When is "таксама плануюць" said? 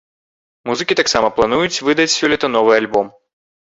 1.01-1.81